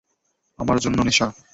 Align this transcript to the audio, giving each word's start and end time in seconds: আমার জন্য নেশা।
আমার 0.59 0.77
জন্য 0.79 0.97
নেশা। 1.03 1.27